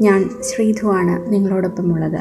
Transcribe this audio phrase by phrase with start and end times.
[0.00, 2.20] ഞാൻ ശ്രീധുവാണ് നിങ്ങളോടൊപ്പമുള്ളത്.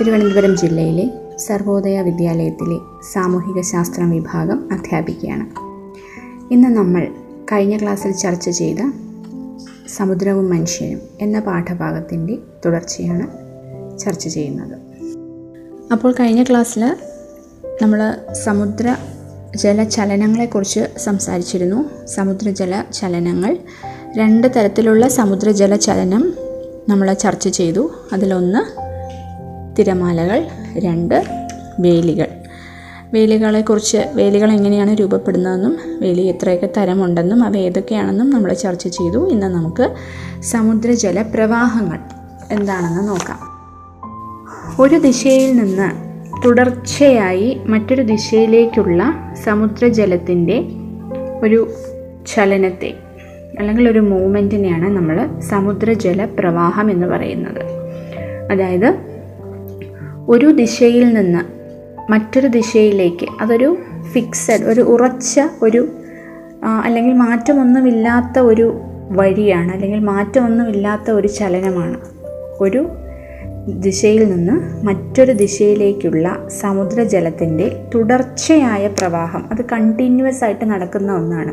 [0.00, 2.78] തിരുവനന്തപുരം ജില്ലയിലെ സർവോദയ വിദ്യാലയത്തിലെ
[3.12, 5.46] സാമൂഹിക ശാസ്ത്രം വിഭാഗം അധ്യാപികയാണ്.
[6.52, 7.08] ഇന്ന് നമ്മൾ
[7.52, 8.76] കഴിഞ്ഞ ക്ലാസ്സിൽ ചർച്ച ചെയ്ത
[9.96, 13.26] സമുദ്രവും മനുഷ്യനും എന്ന പാഠഭാഗത്തിന്റെ തുടർച്ചയാണ്
[13.98, 14.78] ചർച്ച ചെയ്യുന്നത്.
[15.92, 16.96] അപ്പോൾ കഴിഞ്ഞ ക്ലാസ്സിൽ
[17.82, 18.96] നമ്മൾ സമുദ്ര
[19.56, 22.06] ജലചലനങ്ങളെക്കുറിച്ച് സംസാരിച്ചിരുന്നു.
[22.06, 23.58] സമുദ്രജല ചലനങ്ങൾ
[24.16, 26.45] രണ്ട് തരത്തിലുള്ള സമുദ്രജല ചലനം
[26.88, 27.90] നമ്മൾ ചർച്ച ചെയ്തു.
[28.12, 28.86] അതിലൊന്ന്
[29.78, 30.46] തിരമാലകൾ
[30.78, 31.24] രണ്ട്
[31.80, 32.26] വേലികൾ.
[33.12, 39.30] വേലികളെക്കുറിച്ച് വേലികൾ എങ്ങനെയാണ് രൂപപ്പെടുന്നതെന്നും വേലി എത്രയൊക്കെ തരമുണ്ടെന്നും അവ ഏതൊക്കെയാണെന്നും നമ്മൾ ചർച്ച ചെയ്തു.
[39.30, 39.94] ഇന്ന് നമുക്ക്
[40.42, 41.98] സമുദ്രജല പ്രവാഹങ്ങൾ
[42.50, 43.38] എന്താണെന്ന് നോക്കാം.
[44.82, 46.06] ഒരു ദിശയിൽ നിന്ന്
[46.44, 50.64] തുടർച്ചയായി മറ്റൊരു ദിശയിലേക്കുള്ള സമുദ്രജലത്തിന്റെ
[51.42, 51.70] ഒരു
[52.34, 52.94] ചലനത്തെ
[53.58, 57.62] അല്ലെങ്കിൽ ഒരു മൂവ്മെന്റിനെയാണ് നമ്മൾ സമുദ്രജല പ്രവാഹം എന്ന് പറയുന്നത്.
[58.52, 58.94] അതായത്
[60.28, 61.56] ഒരു ദിശയിൽ നിന്ന്
[62.12, 63.76] മറ്റൊരു ദിശയിലേക്ക് അതൊരു
[64.12, 65.88] ഫിക്സഡ് ഒരു ഉറച്ച ഒരു
[66.84, 72.00] അല്ലെങ്കിൽ മാറ്റമൊന്നുമില്ലാത്ത ഒരു വഴിയാണ് അല്ലെങ്കിൽ മാറ്റമൊന്നുമില്ലാത്ത ഒരു ചലനമാണ്.
[72.60, 72.88] ഒരു
[73.68, 81.52] ദിശയിൽ നിന്ന് മറ്റൊരു ദിശയിലേക്കുള്ള സമുദ്രജലത്തിന്റെ തുടർച്ചയായ പ്രവാഹം അത് കണ്ടിന്യൂസ് ആയിട്ട് നടക്കുന്ന ഒന്നാണ്.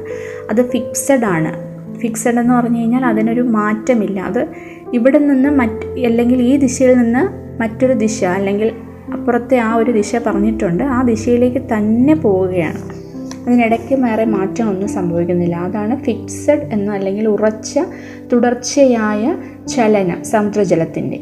[0.49, 1.72] അത് ഫിക്സഡ് ആണ്.
[2.03, 4.21] ഫിക്സഡ് എന്ന് പറഞ്ഞു കഴിഞ്ഞാൽ അതിനൊരു മാറ്റമില്ല.
[4.21, 4.47] അത്
[4.93, 8.71] ഇവിടെ നിന്ന് മറ്റ് അല്ലെങ്കിൽ ഈ ദിശയിൽ നിന്ന് മറ്റൊരു ദിശ അല്ലെങ്കിൽ
[9.13, 10.83] അപ്പുറത്തെ ആ ഒരു ദിശ പറഞ്ഞിട്ടുണ്ട്.
[10.83, 13.03] ആ ദിശയിലേക്ക് തന്നെ പോവുകയാണ്.
[13.47, 15.55] അതിനിടയ്ക്ക് വേറെ മാറ്റമൊന്നും സംഭവിക്കുന്നില്ല.
[15.55, 17.80] അതാണ് ഫിക്സഡ് എന്ന അല്ലെങ്കിൽ ഉറച്ച
[18.33, 19.36] തുടർച്ചയായ
[19.67, 21.19] ചലനം സമുദ്രജലത്തിന്റെ.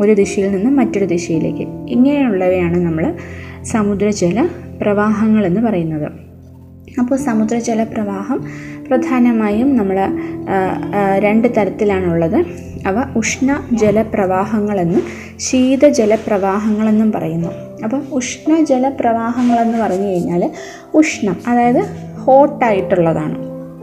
[0.00, 1.62] ഒരു ദിശയിൽ നിന്ന് മറ്റൊരു ദിശയിലേക്ക്.
[1.88, 3.14] ഇങ്ങനെയുള്ളവയാണ് നമ്മൾ
[3.62, 4.48] സമുദ്രജല
[4.82, 6.08] പ്രവാഹങ്ങൾ എന്ന് പറയുന്നത്.
[6.98, 8.44] അപ്പോൾ സമുദ്രജല പ്രവാഹം
[8.90, 9.98] പ്രധാനമായും നമ്മൾ
[11.18, 12.38] രണ്ട് തരത്തിലാണുള്ളത്.
[12.86, 15.02] അവ ഉഷ്ണ ജലപ്രവാഹങ്ങളെന്നും
[15.36, 17.48] ശീതജലപ്രവാഹങ്ങളെന്നും പറയുന്നു.
[17.84, 20.50] അപ്പം ഉഷ്ണ ജലപ്രവാഹങ്ങളെന്ന് പറഞ്ഞു കഴിഞ്ഞാൽ
[20.94, 21.82] ഉഷ്ണം അതായത്
[22.24, 23.36] ഹോട്ടായിട്ടുള്ളതാണ്.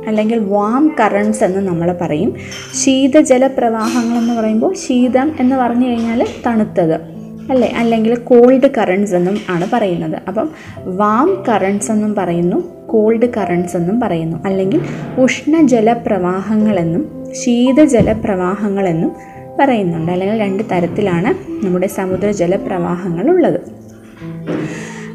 [0.07, 2.35] അല്ലെങ്കിൽ വാം കറൻസ് എന്ന് നമ്മൾ പറയും.
[2.75, 7.16] ശീതജല പ്രവാഹങ്ങളെന്ന് പറയുമ്പോൾ ശീതം എന്ന് പറഞ്ഞു കഴിഞ്ഞാൽ തണുത്തത്.
[7.49, 7.73] അല്ലേ?
[7.77, 10.21] അല്ലെങ്കിൽ കോൾഡ് കറൻസ് എന്നും ആണ് പറയുന്നത്.
[10.27, 10.49] അപ്പം
[10.85, 14.37] വാം കറൻസ് എന്നും പറയുന്നു കോൾഡ് കറൻസ് എന്നും പറയുന്നു.
[14.45, 14.81] അല്ലെങ്കിൽ
[15.17, 19.11] ഉഷ്ണജല പ്രവാഹങ്ങളെന്നും ശീതജല പ്രവാഹങ്ങളെന്നും
[19.59, 20.11] പറയുന്നുണ്ട്.
[20.11, 23.61] അല്ലെങ്കിൽ രണ്ട് തരത്തിലാണ് നമ്മുടെ സമുദ്രജല പ്രവാഹങ്ങൾ ഉള്ളത്.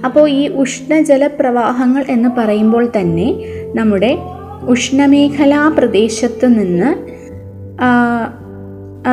[0.04, 3.34] അപ്പോൾ ഈ ഉഷ്ണജല പ്രവാഹങ്ങൾ എന്ന് പറയുമ്പോൾ തന്നെ
[3.74, 4.18] നമ്മുടെ
[4.62, 7.12] ഉഷ്ണമേഖലാ പ്രദേശത്ത് നിന്ന്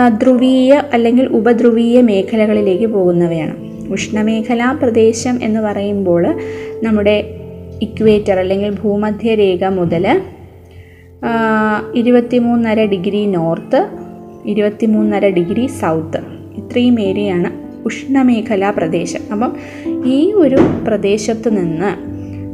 [0.07, 3.55] ധ്രുവീയ അല്ലെങ്കിൽ ഉപധ്രുവീയ മേഖലകളിലേക്ക് പോകുന്നവയാണ്.
[3.91, 6.39] ഉഷ്ണമേഖലാ പ്രദേശം എന്ന് പറയുമ്പോൾ
[6.83, 7.35] നമ്മുടെ
[7.81, 10.21] ഇക്വേറ്റർ അല്ലെങ്കിൽ ഭൂമധ്യരേഖ മുതൽ
[11.95, 13.87] ഇരുപത്തിമൂന്നര ഡിഗ്രി നോർത്ത്
[14.45, 16.17] ഇരുപത്തിമൂന്നര ഡിഗ്രി സൗത്ത്
[16.57, 19.19] ഇത്രയും ഏരിയയാണ് ഉഷ്ണമേഖലാ പ്രദേശം.
[19.31, 19.55] അപ്പം
[20.05, 20.57] ഈ ഒരു
[20.87, 21.91] പ്രദേശത്ത് നിന്ന്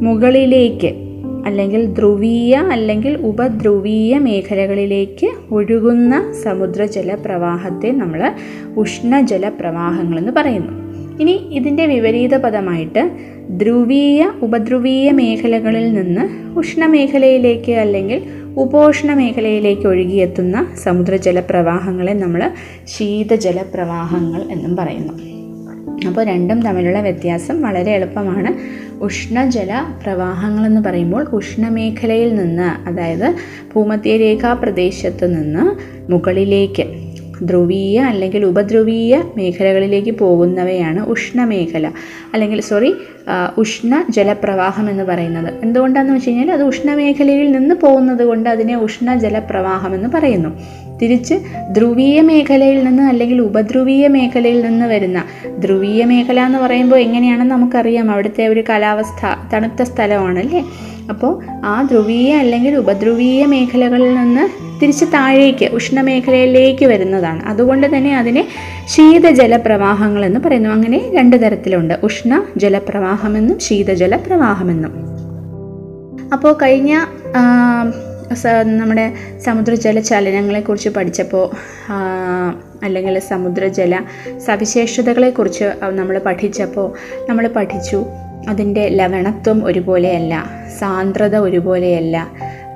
[0.05, 1.04] മുകളിലേക്ക്
[1.45, 8.33] അല്ലെങ്കിൽ ധ്രുവീയ അല്ലെങ്കിൽ ഉപധ്രുവീയ മേഖലകളിലേക്ക് ഒഴുകുന്ന സമുദ്രജല പ്രവാഹത്തെ നമ്മൾ
[8.77, 10.85] ഉഷ്ണജല പ്രവാഹങ്ങളെന്ന് പറയുന്നു.
[11.19, 13.11] ഇനി ഇതിന്റെ വിപരീത പദമായിട്ട്
[13.49, 18.23] ധ്രുവീയ ഉപധ്രുവീയ മേഖലകളിൽ നിന്ന് ഉഷ്ണമേഖലയിലേക്ക് അല്ലെങ്കിൽ
[18.57, 22.51] ഉപോഷ്ണ മേഖലയിലേക്ക് ഒഴുകിയെത്തുന്ന സമുദ്രജല പ്രവാഹങ്ങളെ നമ്മൾ
[22.83, 25.34] ശീതജല പ്രവാഹങ്ങൾ എന്നും പറയുന്നു.
[26.07, 28.51] അപ്പോൾ രണ്ടും തമ്മിലുള്ള വ്യത്യാസം വളരെ എളുപ്പമാണ്.
[29.03, 29.71] ഉഷ്ണജല
[30.03, 33.35] പ്രവാഹങ്ങളെന്ന് പറയുമ്പോൾ ഉഷ്ണമേഖലയിൽ നിന്ന് അതായത്
[33.75, 35.65] ഭൂമധ്യരേഖാ പ്രദേശത്ത് നിന്ന്
[36.11, 36.85] മുകളിലേക്ക്
[37.41, 41.91] ധ്രുവീയ അല്ലെങ്കിൽ ഉപധ്രുവീയ മേഖലകളിലേക്ക് പോകുന്നവയാണ് ഉഷ്ണമേഖല.
[42.33, 42.93] അല്ലെങ്കിൽ സോറി
[43.57, 45.53] ഉഷ്ണ ജലപ്രവാഹം എന്ന് പറയുന്നത്.
[45.63, 50.49] എന്തുകൊണ്ടാണെന്ന് വെച്ച് കഴിഞ്ഞാൽ അത് ഉഷ്ണമേഖലയിൽ നിന്ന് പോകുന്നത് കൊണ്ട് അതിനെ ഉഷ്ണ ജലപ്രവാഹം എന്ന് പറയുന്നു.
[51.01, 51.33] തിരിച്ച്
[51.71, 55.23] ധ്രുവീയ മേഖലയിൽ നിന്ന് അല്ലെങ്കിൽ ഉപധ്രുവീയ മേഖലയിൽ നിന്ന് വരുന്ന
[55.59, 58.11] ധ്രുവീയ മേഖല എന്ന് പറയുമ്പോൾ എങ്ങനെയാണെന്ന് നമുക്കറിയാം.
[58.11, 60.65] അവിടുത്തെ ഒരു കാലാവസ്ഥ തണുത്ത സ്ഥലമാണല്ലേ?
[61.09, 67.43] അപ്പോൾ ആ ധ്രുവീയ അല്ലെങ്കിൽ ഉപധ്രുവീയ മേഖലകളിൽ നിന്ന് തിരിച്ച് താഴേക്ക് ഉഷ്ണമേഖലയിലേക്ക് വരുന്നതാണ്.
[67.43, 68.47] അതുകൊണ്ട് തന്നെ അതിനെ
[68.87, 70.69] ശീതജലപ്രവാഹങ്ങൾ എന്ന് പറയുന്നു.
[70.69, 71.93] അങ്ങനെ രണ്ട് തരത്തിലുണ്ട്.
[72.03, 74.91] ഉഷ്ണ ജലപ്രവാഹമെന്നും ശീതജല പ്രവാഹമെന്നും
[76.33, 76.99] അപ്പോൾ കഴിഞ്ഞ
[78.61, 79.13] നമ്മുടെ
[79.45, 81.49] സമുദ്രജല ചലനങ്ങളെക്കുറിച്ച് പഠിച്ചപ്പോൾ
[82.83, 83.99] അല്ലെങ്കിൽ സമുദ്രജല
[84.37, 86.93] സവിശേഷതകളെക്കുറിച്ച് നമ്മൾ പഠിച്ചപ്പോൾ
[87.29, 88.05] നമ്മൾ പഠിച്ചു
[88.49, 90.45] അതിന്റെ ലവണത്വം ഒരുപോലെയല്ല
[90.79, 92.27] സാന്ദ്രത ഒരുപോലെയല്ല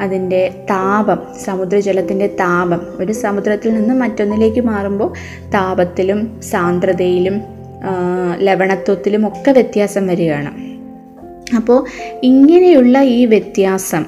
[0.02, 2.82] അതിന്റെ താപം സമുദ്രജലത്തിന്റെ താപം.
[3.00, 5.14] ഒരു സമുദ്രത്തിൽ നിന്ന് മറ്റൊന്നിലേക്ക് മാറുമ്പോൾ
[5.50, 7.42] താപത്തിലും സാന്ദ്രതയിലും
[8.40, 10.52] ലവണത്വത്തിലും ഒക്കെ വ്യത്യാസം വരികയാണ്.
[11.56, 11.86] അപ്പോൾ
[12.24, 14.06] ഇങ്ങനെയുള്ള ഈ വ്യത്യാസം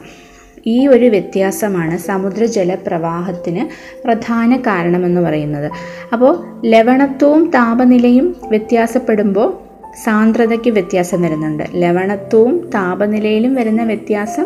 [0.67, 3.65] ഈ ഒരു വ്യത്യാസമാണ് സമുദ്രജല പ്രവാഹത്തിന്
[4.03, 5.71] പ്രധാന കാരണമെന്ന് പറയുന്നത്.
[6.13, 9.57] അപ്പോൾ ലവണത്വവും താപനിലയും വ്യത്യാസപ്പെടുമ്പോൾ
[10.03, 11.63] സാന്ദ്രതയ്ക്ക് വ്യത്യാസം വരുന്നുണ്ട്.
[11.75, 14.45] ലവണത്വവും താപനിലയിലും വരുന്ന വ്യത്യാസം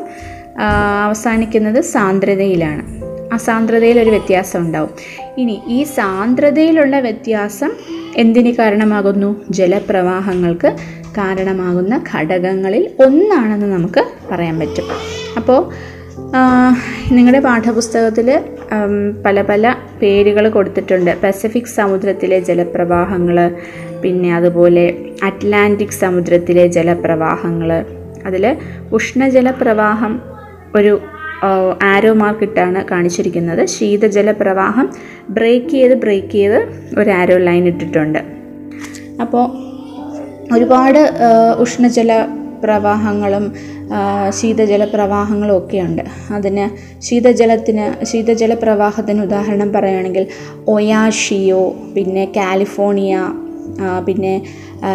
[1.05, 3.05] അവസാനിക്കുന്നത് സാന്ദ്രതയിലാണ്.
[3.33, 3.37] ആ
[3.99, 4.89] ഒരു വ്യത്യാസം ഉണ്ടാവും.
[5.37, 7.71] ഇനി ഈ സാന്ദ്രതയിലുള്ള വ്യത്യാസം
[8.15, 9.45] എന്തിന് കാരണമാകുന്നു?
[9.49, 10.75] ജലപ്രവാഹങ്ങൾക്ക്
[11.17, 14.83] കാരണമാകുന്ന ഘടകങ്ങളിൽ ഒന്നാണെന്ന് നമുക്ക് പറയാൻ പറ്റും.
[15.37, 15.71] അപ്പോൾ
[17.15, 18.29] നിങ്ങളുടെ പാഠപുസ്തകത്തിൽ
[19.25, 21.11] പല പല പേരുകൾ കൊടുത്തിട്ടുണ്ട്.
[21.23, 23.37] പസഫിക് സമുദ്രത്തിലെ ജലപ്രവാഹങ്ങൾ
[24.03, 24.85] പിന്നെ അതുപോലെ
[25.27, 27.71] അറ്റ്ലാന്റിക് സമുദ്രത്തിലെ ജലപ്രവാഹങ്ങൾ
[28.29, 28.45] അതിൽ
[28.97, 30.13] ഉഷ്ണജലപ്രവാഹം
[30.75, 30.93] ഒരു
[31.93, 33.61] ആരോ മാർക്ക് ഇട്ടാണ് കാണിച്ചിരിക്കുന്നത്.
[33.75, 34.87] ശീതജലപ്രവാഹം
[35.37, 36.59] ബ്രേക്ക് ചെയ്ത് ബ്രേക്ക് ചെയ്ത്
[36.99, 38.19] ഒരു ആരോ ലൈൻ ഇട്ടിട്ടുണ്ട്.
[39.23, 39.45] അപ്പോൾ
[40.55, 41.01] ഒരുപാട്
[41.65, 42.11] ഉഷ്ണജല
[42.63, 43.45] പ്രവാഹങ്ങളും
[44.29, 50.27] ശീതജല പ്രവാഹങ്ങളും ഒക്കെയുണ്ട് അതിന് ശീതജലത്തിന് ശീതജല പ്രവാഹത്തിന് ഉദാഹരണം പറയുകയാണെങ്കിൽ
[50.67, 53.17] ഒയാഷിയോ പിന്നെ കാലിഫോർണിയ
[54.05, 54.41] പിന്നെ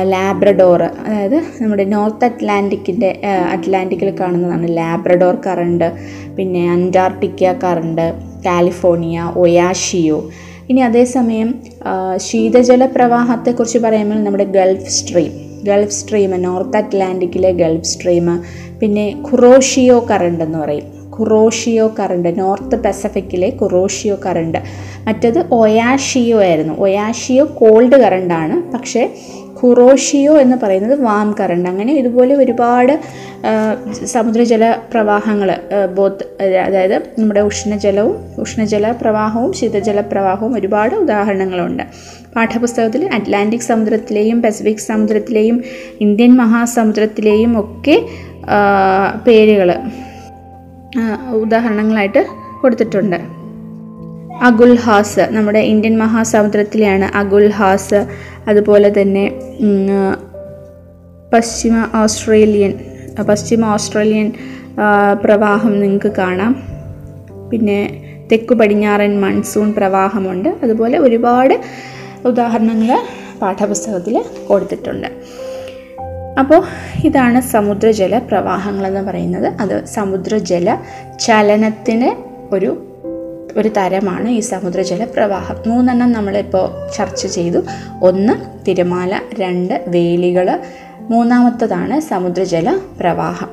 [0.04, 3.20] ലാബ്രഡോർ അതായത് നമ്മുടെ നോർത്ത് അറ്റ്ലാന്റിക്കിന്റെ
[3.52, 5.92] അറ്റ്ലാന്റിക്കിൽ കാണുന്നതാണ് ലാബ്രഡോർ കറണ്ട്
[6.36, 8.14] പിന്നെ അന്റാർട്ടിക്ക കറണ്ട്
[8.46, 10.30] കാലിഫോർണിയ ഒയാഷിയോ.
[10.68, 11.54] ഇനി അതേസമയം
[12.16, 15.49] ശീതജല പ്രവാഹത്തെക്കുറിച്ച് പറയുമ്പോൾ നമ്മുടെ Gulf Stream.
[15.64, 18.26] Gulf Stream north അറ്റ്ലാന്റിക്കിലെ Gulf stream
[18.80, 21.10] പിന്നെ ഖുറോഷിയോ കറണ്ട് എന്ന് പറയും.
[21.10, 24.58] കുറോഷിയോ കറണ്ട് നോർത്ത് പസഫിക്കിലെ കുറോഷിയോ കറണ്ട്.
[25.06, 26.74] മറ്റത് ഒയാഷിയോ ആയിരുന്നു.
[26.74, 28.72] ഒയാഷിയോ കോൾഡ് കറണ്ടാണ്.
[28.72, 29.10] പക്ഷേ
[29.62, 33.00] ഖുറോഷിയോ എന്ന് പറയുന്നത് വാം കറണ്ട് അങ്ങനെ ഇതുപോലെ ഒരുപാട്
[34.04, 35.50] സമുദ്രജല പ്രവാഹങ്ങൾ
[35.94, 36.24] ബോത്ത്
[36.66, 41.82] അതായത് നമ്മുടെ ഉഷ്ണജലവും ഉഷ്ണജല പ്രവാഹവും ശീതജല പ്രവാഹവും ഒരുപാട് ഉദാഹരണങ്ങളുണ്ട്.
[42.36, 45.64] പാഠപുസ്തകത്തിൽ അറ്റ്ലാന്റിക് സമുദ്രത്തിലെയും പസഫിക് സമുദ്രത്തിലെയും
[46.00, 47.96] ഇന്ത്യൻ മഹാസമുദ്രത്തിലെയും ഒക്കെ
[49.26, 49.70] പേരുകൾ
[51.42, 52.26] ഉദാഹരണങ്ങളായിട്ട്
[52.62, 53.39] കൊടുത്തിട്ടുണ്ട്.
[54.42, 58.06] അഗുൽഹാസ് നമ്മുടെ ഇന്ത്യൻ മഹാസമുദ്രത്തിലെയാണ് അഗുൽഹാസ്.
[58.48, 59.32] അതുപോലെ തന്നെ
[61.32, 62.72] പശ്ചിമ ഓസ്ട്രേലിയൻ
[63.28, 64.32] പശ്ചിമ ഓസ്ട്രേലിയൻ
[65.24, 66.62] പ്രവാഹം നിങ്ങൾക്ക് കാണാം.
[67.50, 67.78] പിന്നെ
[68.32, 70.48] തെക്കു പടിഞ്ഞാറൻ മൺസൂൺ പ്രവാഹമുണ്ട്.
[70.62, 71.60] അതുപോലെ ഒരുപാട്
[72.24, 72.98] ഉദാഹരണങ്ങൾ
[73.42, 75.06] പാഠപുസ്തകത്തിൽ കൊടുത്തിട്ടുണ്ട്.
[76.38, 76.62] അപ്പോൾ
[77.04, 79.52] ഇതാണ് സമുദ്രജല പ്രവാഹങ്ങളെന്ന് പറയുന്നത്.
[79.60, 80.78] അത് സമുദ്രജല
[81.20, 82.10] ചലനത്തിന്
[82.54, 82.89] ഒരു
[83.56, 85.56] ഒരു തരമാണ് ഈ സമുദ്രജല പ്രവാഹം.
[85.66, 87.58] മൂന്നെണ്ണം നമ്മളിപ്പോൾ ചർച്ച ചെയ്തു.
[88.02, 89.20] ഒന്ന് തിരമാല.
[89.38, 90.58] രണ്ട് വേലികൾ.
[91.10, 93.48] മൂന്നാമത്തതാണ് സമുദ്രജല പ്രവാഹം.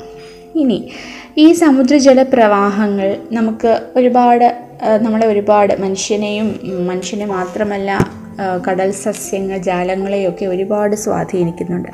[0.55, 0.91] ഇനി
[1.37, 4.57] ഈ സമുദ്രജല പ്രവാഹങ്ങൾ നമുക്ക് ഒരുപാട്
[5.01, 8.11] നമ്മളെ ഒരുപാട് മനുഷ്യനെയും മനുഷ്യനെ മാത്രമല്ല
[8.67, 11.89] കടൽ സസ്യങ്ങൾ ജാലങ്ങളെയൊക്കെ ഒരുപാട് സ്വാധീനിക്കുന്നുണ്ട്.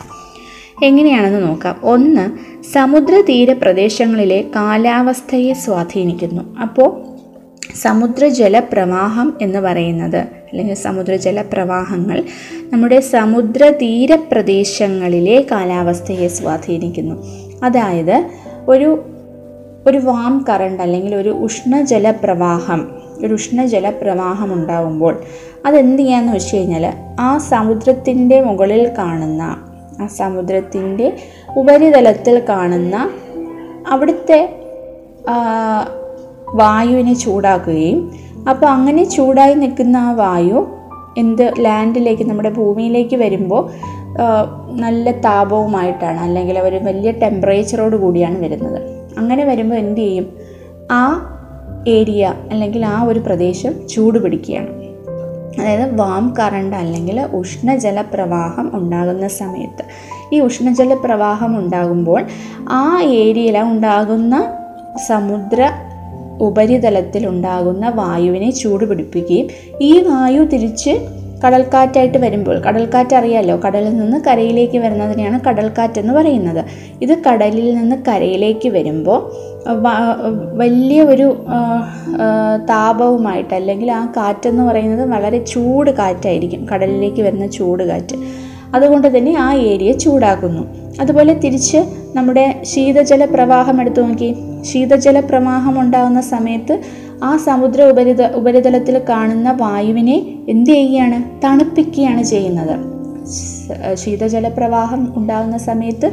[0.86, 1.80] എങ്ങനെയാണെന്ന് നോക്കാം.
[1.84, 2.30] ഒന്ന്
[2.74, 6.60] സമുദ്രതീര പ്രദേശങ്ങളിലെ കാലാവസ്ഥയെ സ്വാധീനിക്കുന്നു.
[6.60, 7.13] അപ്പോൾ
[7.82, 10.18] സമുദ്രജല പ്രവാഹം എന്ന് പറയുന്നത്.
[10.18, 12.24] അല്ലെങ്കിൽ സമുദ്രജല പ്രവാഹങ്ങൾ
[12.74, 17.24] നമ്മുടെ സമുദ്ര തീരപ്രദേശങ്ങളിലെ കാലാവസ്ഥയെ സ്വാധീനിക്കുന്നു.
[17.64, 18.26] അതായത്
[18.68, 19.04] ഒരു
[19.88, 22.88] ഒരു വാം കറണ്ട് അല്ലെങ്കിൽ ഒരു ഉഷ്ണജല പ്രവാഹം
[23.26, 25.24] ഒരു ഉഷ്ണജല പ്രവാഹം ഉണ്ടാകുമ്പോൾ
[25.66, 29.42] അതെന്ത് ചെയ്യാന്ന് വെച്ച് കഴിഞ്ഞാൽ ആ സമുദ്രത്തിന്റെ മുകളിൽ കാണുന്ന
[30.00, 31.14] ആ സമുദ്രത്തിന്റെ
[31.58, 33.10] ഉപരിതലത്തിൽ കാണുന്ന
[33.88, 34.50] അവിടുത്തെ
[36.54, 38.12] വായുവിനെ ചൂടാക്കുകയും.
[38.50, 40.78] അപ്പോൾ അങ്ങനെ ചൂടായി നിൽക്കുന്ന ആ വായു
[41.18, 43.70] എന്ത് ലാൻഡിലേക്ക് നമ്മുടെ ഭൂമിയിലേക്ക് വരുമ്പോൾ
[44.72, 46.20] നല്ല താപവുമായിട്ടാണ്.
[46.20, 48.82] അല്ലെങ്കിൽ ഒരു വലിയ ടെമ്പറേച്ചറോട് കൂടിയാണ് വരുന്നത്.
[49.18, 50.28] അങ്ങനെ വരുമ്പോൾ എന്ത് ചെയ്യും?
[50.92, 51.30] ആ
[51.88, 54.70] ഏരിയ അല്ലെങ്കിൽ ആ ഒരു പ്രദേശം ചൂട് പിടിക്കുകയാണ്.
[55.62, 59.84] അതായത് വാം കറണ്ട് അല്ലെങ്കിൽ ഉഷ്ണജല പ്രവാഹം ഉണ്ടാകുന്ന സമയത്ത്.
[60.36, 62.24] ഈ ഉഷ്ണജല പ്രവാഹം ഉണ്ടാകുമ്പോൾ
[62.70, 64.54] ആ ഏരിയയിൽ ഉണ്ടാകുന്ന
[65.08, 65.70] സമുദ്ര
[66.42, 69.48] ഉപരിതലത്തിൽ ഉണ്ടാകുന്ന വായുവിനെ ചൂട് പിടിപ്പിക്കുകയും
[69.82, 71.08] ഈ വായു തിരിച്ച്
[71.48, 76.66] കടൽക്കാറ്റായിട്ട് വരുമ്പോൾ കടൽക്കാറ്റ് അറിയാലോ കടലിൽ നിന്ന് കരയിലേക്ക് വരുന്നതിനെയാണ് കടൽക്കാറ്റ് എന്ന് പറയുന്നത്.
[77.02, 79.32] ഇത് കടലിൽ നിന്ന് കരയിലേക്ക് വരുമ്പോൾ
[80.58, 81.46] വലിയ ഒരു
[82.70, 86.68] താപവുമായിട്ട് അല്ലെങ്കിൽ ആ കാറ്റെന്ന് പറയുന്നത് വളരെ ചൂട് കാറ്റായിരിക്കും.
[86.74, 88.16] കടലിലേക്ക് വരുന്ന ചൂട് കാറ്റ്.
[88.76, 90.62] അതുകൊണ്ട് തന്നെ ആ ഏരിയ ചൂടാക്കുന്നു.
[91.02, 91.78] അതുപോലെ തിരിച്ച്
[92.16, 94.36] നമ്മുടെ ശീതജല പ്രവാഹം എടുത്തു നോക്കി.
[94.62, 96.80] ശീതജല പ്രവാഹം ഉണ്ടാകുന്ന സമയത്ത്
[97.24, 100.18] ആ സമുദ്ര ഉപരിത ഉപരിതലത്തിൽ കാണുന്ന വായുവിനെ
[100.50, 101.46] എന്ത് ചെയ്യുകയാണ്?
[101.46, 102.76] തണുപ്പിക്കുകയാണ് ചെയ്യുന്നത്.
[103.94, 106.12] ശീതജല പ്രവാഹം ഉണ്ടാകുന്ന സമയത്ത്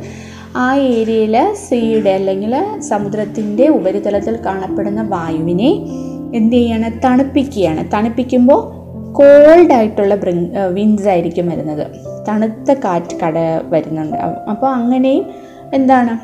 [0.57, 1.37] ആ ഏരിയയിൽ
[1.69, 5.71] സീയുടെ അല്ലെങ്കിൽ സമുദ്രത്തിന്റെ ഉപരിതലത്തിൽ കാണപ്പെടുന്ന വായുവിനെ
[6.37, 7.05] എന്ത് ചെയ്യാണ്?
[7.05, 7.93] തണുപ്പിക്കുകയാണ്.
[7.93, 8.63] തണുപ്പിക്കുമ്പോൾ
[9.13, 10.15] കോൾഡ് ആയിട്ടുള്ള
[10.73, 11.87] വിൻസ് ആയിരിക്കും വരുന്നത്.
[12.29, 13.39] തണുത്ത കാറ്റ് കട
[13.69, 14.17] വരുന്നുണ്ട്.
[14.17, 15.25] അപ്പോൾ അങ്ങനെയും
[15.75, 16.15] എന്താണ്?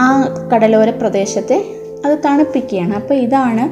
[0.00, 0.08] ആ
[0.54, 1.64] കടലോര പ്രദേശത്തെ
[2.06, 2.94] അത് തണുപ്പിക്കുകയാണ്.
[2.94, 3.64] അപ്പോൾ ഇതാണ്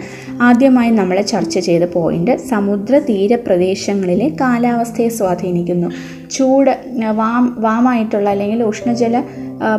[0.43, 5.89] ആദ്യമായി നമ്മൾ ചർച്ച ചെയ്ത പോയിന്റ് സമുദ്ര തീരപ്രദേശങ്ങളിലെ കാലാവസ്ഥയെ സ്വാധീനിക്കുന്നു.
[6.31, 6.79] ചൂട്
[7.13, 9.23] വാം വാമായിട്ടുള്ള അല്ലെങ്കിൽ ഉഷ്ണജല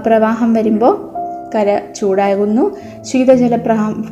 [0.06, 1.10] പ്രവാഹം വരുമ്പോൾ
[1.56, 2.78] കര ചൂടാകുന്നു.
[3.04, 3.56] ശീതജല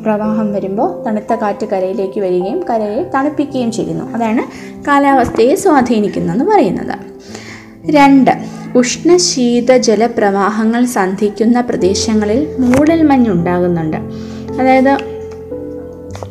[0.04, 4.14] പ്രവാഹം വരുമ്പോൾ തണുത്ത കാറ്റ് കരയിലേക്ക് വരികയും കരയെ തണുപ്പിക്കുകയും ചെയ്യുന്നു.
[4.14, 4.44] അതാണ്
[4.88, 6.96] കാലാവസ്ഥയെ സ്വാധീനിക്കുന്നതെന്ന് പറയുന്നത്.
[7.92, 13.98] രണ്ട് ഉഷ്ണശീതജല ജലപ്രവാഹങ്ങൾ സന്ധിക്കുന്ന പ്രദേശങ്ങളിൽ മൂടൽമഞ്ഞ് ഉണ്ടാകുന്നുണ്ട്
[14.60, 14.98] അതായത്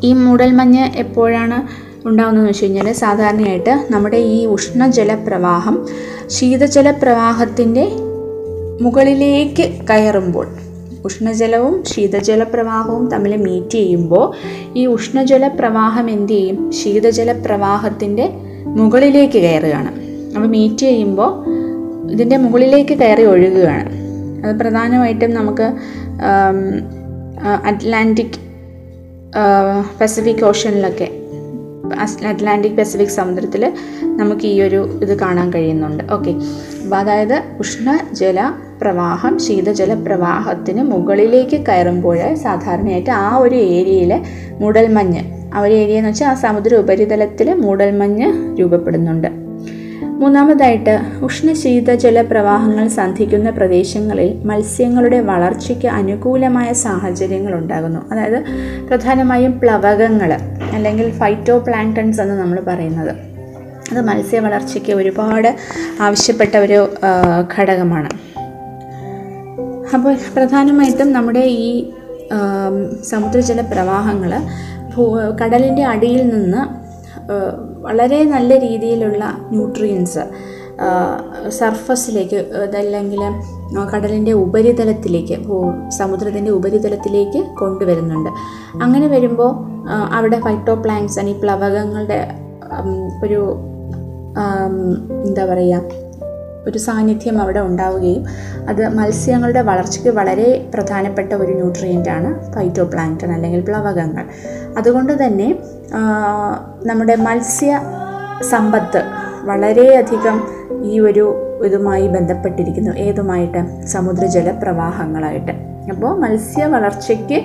[0.03, 5.87] ഈ മൂടൽമഞ്ഞ് എപ്പോഴാണ് ഉണ്ടാകുന്നതെന്ന് വെച്ച് കഴിഞ്ഞാൽ സാധാരണയായിട്ട് നമ്മുടെ ഈ ഉഷ്ണജല പ്രവാഹം
[6.27, 7.91] ശീതജല പ്രവാഹത്തിന്റെ
[8.81, 10.47] മുകളിലേക്ക് കയറുമ്പോൾ
[11.05, 14.33] ഉഷ്ണജലവും ശീതജല പ്രവാഹവും തമ്മിൽ മീറ്റ് ചെയ്യുമ്പോൾ
[14.77, 16.71] ഈ ഉഷ്ണജല പ്രവാഹം എന്ത് ചെയ്യും?
[16.71, 18.29] ശീതജല പ്രവാഹത്തിന്റെ
[18.65, 19.91] മുകളിലേക്ക് കയറുകയാണ്.
[20.35, 21.56] അപ്പോൾ മീറ്റ് ചെയ്യുമ്പോൾ
[22.11, 23.91] ഇതിന്റെ മുകളിലേക്ക് കയറി ഒഴുകുകയാണ്.
[24.45, 25.67] അത് പ്രധാനമായിട്ടും നമുക്ക്
[27.65, 28.37] അറ്റ്ലാന്റിക്
[30.01, 31.07] പസഫിക് ഓഷനിലൊക്കെ
[32.27, 33.73] അറ്റ്ലാന്റിക് പസഫിക് സമുദ്രത്തിൽ
[34.05, 36.03] നമുക്ക് ഈ ഒരു ഇത് കാണാൻ കഴിയുന്നുണ്ട്.
[36.11, 36.31] ഓക്കെ.
[36.83, 44.21] അപ്പോൾ അതായത് ഉഷ്ണജല പ്രവാഹം ശീതജല പ്രവാഹത്തിന് മുകളിലേക്ക് കയറുമ്പോൾ സാധാരണയായിട്ട് ആ ഒരു ഏരിയയിലെ
[44.61, 45.21] മൂടൽമഞ്ഞ്
[45.53, 49.46] ആ ഒരു ഏരിയ എന്ന് വെച്ചാൽ ആ സമുദ്ര ഉപരിതലത്തിൽ മൂടൽമഞ്ഞ് രൂപപ്പെടുന്നുണ്ട്.
[50.19, 58.39] മൂന്നാമതായിട്ട് ഉഷ്ണശീത ജലപ്രവാഹങ്ങൾ സന്ധിക്കുന്ന പ്രദേശങ്ങളിൽ മത്സ്യങ്ങളുടെ വളർച്ചയ്ക്ക് അനുകൂലമായ സാഹചര്യങ്ങൾ ഉണ്ടാകുന്നു അതായത്
[58.87, 60.33] പ്രധാനമായും പ്ലവകങ്ങൾ
[60.73, 63.15] അല്ലെങ്കിൽ ഫൈറ്റോ പ്ലാങ്ടൺസ് എന്ന് നമ്മൾ പറയുന്നത്.
[63.91, 65.55] അത് മത്സ്യ വളർച്ചയ്ക്ക് ഒരുപാട്
[66.01, 66.79] ആവശ്യപ്പെട്ട ഒരു
[67.59, 68.09] ഘടകമാണ്.
[69.93, 71.91] അപ്പോൾ പ്രധാനമായിട്ടും നമ്മുടെ ഈ
[73.03, 74.33] സമുദ്രജല പ്രവാഹങ്ങൾ
[75.41, 76.76] കടലിന്റെ അടിയിൽ നിന്ന്
[77.81, 80.23] വളരെ നല്ല രീതിയിലുള്ള ന്യൂട്രിയൻസ്
[81.49, 83.21] സർഫസിലേക്ക് അതല്ലെങ്കിൽ
[83.93, 85.37] കടലിന്റെ ഉപരിതലത്തിലേക്ക്
[85.89, 88.29] സമുദ്രത്തിന്റെ ഉപരിതലത്തിലേക്ക് കൊണ്ടുവരുന്നുണ്ട്.
[88.81, 89.51] അങ്ങനെ വരുമ്പോൾ
[90.15, 92.19] അവിടെ ഫൈറ്റോ പ്ലാങ്സ് ഈ പ്ലവകങ്ങളുടെ
[93.23, 93.41] ഒരു
[95.25, 96.06] എന്താ പറയുക
[96.67, 98.25] ഒരു സാന്നിധ്യം അവിടെ ഉണ്ടാവുകയും
[98.69, 104.25] അത് മത്സ്യങ്ങളുടെ വളർച്ചയ്ക്ക് വളരെ പ്രധാനപ്പെട്ട ഒരു ന്യൂട്രിയന്റാണ് ഫൈറ്റോ പ്ലാങ്ക്ടൺ അല്ലെങ്കിൽ പ്ലവകങ്ങൾ.
[104.77, 105.59] അതുകൊണ്ട് തന്നെ
[106.85, 107.81] നമ്മുടെ മത്സ്യ
[108.41, 109.01] സമ്പത്ത്
[109.43, 110.37] വളരെയധികം
[110.83, 111.25] ഈ ഒരു
[111.65, 112.91] ഇതുമായി ബന്ധപ്പെട്ടിരിക്കുന്നു.
[112.91, 113.61] ഏതുമായിട്ട്?
[113.85, 115.51] സമുദ്രജല പ്രവാഹങ്ങളായിട്ട്.
[115.89, 117.37] അപ്പോൾ മത്സ്യ വളർച്ചയ്ക്ക്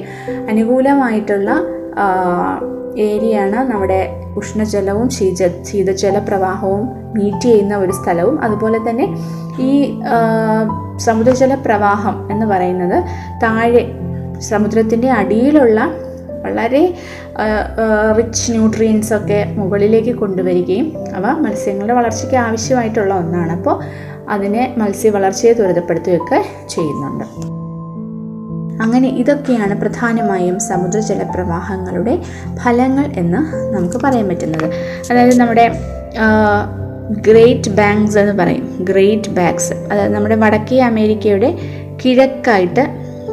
[0.48, 1.50] അനുകൂലമായിട്ടുള്ള
[2.96, 8.42] ഏരിയയാണ് നമ്മുടെ ഉഷ്ണജലവും ശീത ശീതജല പ്രവാഹവും മീറ്റ് ചെയ്യുന്ന ഒരു സ്ഥലവും.
[8.42, 9.06] അതുപോലെ തന്നെ
[9.60, 9.98] ഈ
[10.96, 13.04] സമുദ്രജല പ്രവാഹം എന്ന് പറയുന്നത്
[13.42, 13.82] താഴെ
[14.40, 15.90] സമുദ്രത്തിന്റെ അടിയിലുള്ള
[16.44, 16.94] വളരെ
[18.18, 23.52] റിച്ച് ന്യൂട്രിയൻസ് ഒക്കെ മുകളിലേക്ക് കൊണ്ടുവരികയും അവ മത്സ്യങ്ങളുടെ വളർച്ചയ്ക്ക് ആവശ്യമായിട്ടുള്ള ഒന്നാണ്.
[23.52, 23.76] അപ്പോൾ
[24.28, 27.24] അതിനെ മത്സ്യ വളർച്ചയെ ത്വരിതപ്പെടുത്തുകയൊക്കെ ചെയ്യുന്നുണ്ട്.
[28.82, 32.14] അങ്ങനെ ഇതൊക്കെയാണ് പ്രധാനമായും സമുദ്രജല പ്രവാഹങ്ങളുടെ
[32.62, 33.40] ഫലങ്ങൾ എന്ന്
[33.74, 34.66] നമുക്ക് പറയാൻ പറ്റുന്നത്.
[35.10, 35.66] അതായത് നമ്മുടെ
[37.10, 38.84] ഗ്രേറ്റ് ബാങ്ക്സ് എന്ന് പറയും.
[38.88, 41.58] ഗ്രേറ്റ് ബാങ്ക്സ് അതായത് നമ്മുടെ വടക്കേ അമേരിക്കയുടെ
[42.04, 42.84] കിഴക്കായിട്ട്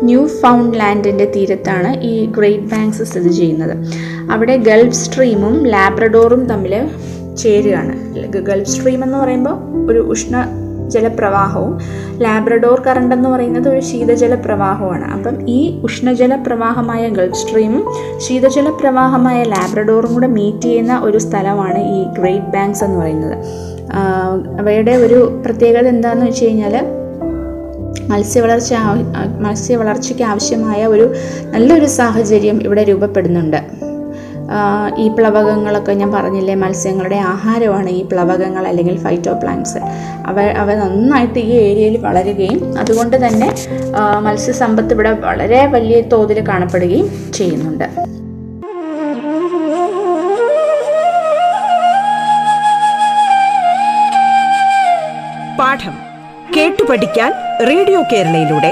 [0.03, 3.75] ന്യൂ ഫൗണ്ട് ലാൻഡിന്റെ തീരത്താണ് ഈ ഗ്രേറ്റ് ബാങ്ക്സ് സ്ഥിതി ചെയ്യുന്നത്.
[4.31, 6.73] അവിടെ ഗൾഫ് സ്ട്രീമും ലാബ്രഡോറും തമ്മിൽ
[7.37, 7.93] ചേരുകയാണ്.
[8.49, 9.57] ഗൾഫ് സ്ട്രീം എന്ന് പറയുമ്പോൾ
[9.91, 10.35] ഒരു ഉഷ്ണ
[10.95, 11.73] ജലപ്രവാഹവും
[12.23, 17.83] ലാബ്രഡോർ കറണ്ട് എന്ന് പറയുന്നത് ഒരു ശീതജല പ്രവാഹമാണ് അപ്പം ഈ ഉഷ്ണജല പ്രവാഹമായ ഗൾഫ് സ്ട്രീമും
[18.27, 23.35] ശീതജല പ്രവാഹമായ ലാബ്രഡോറും കൂടെ മീറ്റ് ചെയ്യുന്ന ഒരു സ്ഥലമാണ് ഈ ഗ്രേറ്റ് ബാങ്ക്സ് എന്ന് പറയുന്നത്.
[24.61, 26.75] അവയുടെ ഒരു പ്രത്യേകത എന്താണെന്ന് വെച്ച് കഴിഞ്ഞാൽ
[28.11, 28.73] മത്സ്യവളർച്ച
[29.45, 31.05] മത്സ്യവളർച്ചയ്ക്ക് ആവശ്യമായ ഒരു
[31.53, 33.59] നല്ലൊരു സാഹചര്യം ഇവിടെ രൂപപ്പെടുന്നുണ്ട്.
[34.97, 39.81] ഈ പ്ലവകങ്ങളൊക്കെ ഞാൻ പറഞ്ഞില്ലേ മത്സ്യങ്ങളുടെ ആഹാരമാണ് ഈ പ്ലവകങ്ങൾ അല്ലെങ്കിൽ ഫൈറ്റോ പ്ലാന്റ്സ്
[40.29, 43.49] അവ അവ നന്നായിട്ട് ഈ ഏരിയയിൽ വളരുകയും അതുകൊണ്ട് തന്നെ
[44.27, 47.87] മത്സ്യസമ്പത്ത് ഇവിടെ വളരെ വലിയ തോതിൽ കാണപ്പെടുകയും ചെയ്യുന്നുണ്ട്.
[55.59, 55.95] പാഠം
[56.55, 57.31] കേട്ടു പഠിക്കാൻ
[57.69, 58.71] റേഡിയോ കേരളയിലൂടെ.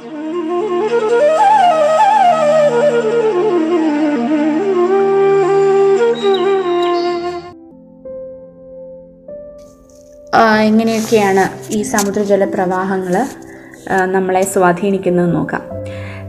[10.63, 13.25] എങ്ങനെയൊക്കെയാണ് ഈ സമുദ്രജല പ്രവാഹങ്ങൾ
[14.05, 15.61] നമ്മളെ സ്വാധീനിക്കുന്നത് നോക്കാം.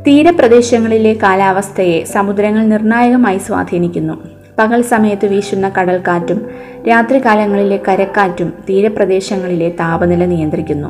[0.07, 4.15] തീരപ്രദേശങ്ങളിലെ കാലാവസ്ഥയെ സമുദ്രങ്ങൾ നിർണായകമായി സ്വാധീനിക്കുന്നു.
[4.59, 6.51] പകൽ സമയത്ത് വീശുന്ന കടൽക്കാറ്റും
[6.89, 10.89] രാത്രികാലങ്ങളിലെ കരക്കാറ്റും തീരപ്രദേശങ്ങളിലെ താപനില നിയന്ത്രിക്കുന്നു.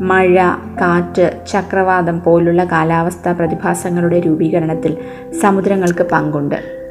[0.00, 0.34] മഴ
[0.80, 4.96] കാറ്റ് ചക്രവാതം പോലുള്ള കാലാവസ്ഥാ പ്രതിഭാസങ്ങളുടെ രൂപീകരണത്തിൽ
[5.42, 6.85] സമുദ്രങ്ങൾക്ക് പങ്കുണ്ട്.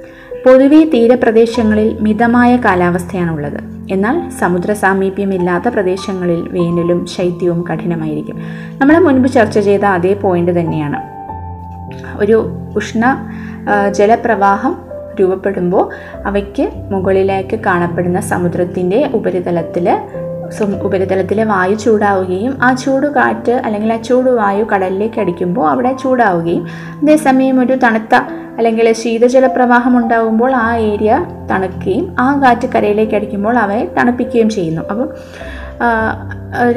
[0.45, 3.59] പൊതുവെ തീരപ്രദേശങ്ങളിൽ മിതമായ കാലാവസ്ഥയാണുള്ളത്.
[3.91, 8.37] എന്നാൽ സമുദ്ര സാമീപ്യമില്ലാത്ത പ്രദേശങ്ങളിൽ വേനലും ശൈത്യവും കഠിനമായിരിക്കും.
[8.77, 10.99] നമ്മൾ മുൻപ് ചർച്ച ചെയ്ത അതേ പോയിന്റ് തന്നെയാണ്.
[12.17, 13.31] ഒരു ഉഷ്ണ
[13.91, 14.77] ജലപ്രവാഹം
[15.19, 15.89] രൂപപ്പെടുമ്പോൾ
[16.25, 19.97] അവയ്ക്ക് മുകളിലേക്ക് കാണപ്പെടുന്ന സമുദ്രത്തിന്റെ ഉപരിതലത്തിൽ
[20.83, 26.67] ഉപരിതലത്തിലെ വായു ചൂടാവുകയും ആ ചൂട് കാറ്റ് അല്ലെങ്കിൽ ആ ചൂട് വായു കടലിലേക്ക് അടിക്കുമ്പോൾ അവിടെ ചൂടാവുകയും
[27.01, 28.15] അതേസമയം ഒരു തണുത്ത
[28.57, 31.13] അല്ലെങ്കിൽ ശീതജല പ്രവാഹം ഉണ്ടാകുമ്പോൾ ആ ഏരിയ
[31.51, 34.81] തണുക്കുകയും ആ കാറ്റ് കരയിലേക്ക് അടിക്കുമ്പോൾ അവയെ തണുപ്പിക്കുകയും ചെയ്യുന്നു.
[34.81, 35.09] അപ്പം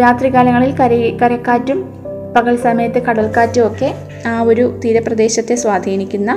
[0.00, 1.80] രാത്രികാലങ്ങളിൽ കര കരക്കാറ്റും
[2.36, 3.94] പകൽ സമയത്ത് കടൽക്കാറ്റും ഒക്കെ
[4.26, 6.30] ആ ഒരു തീരപ്രദേശത്തെ സ്വാധീനിക്കുന്ന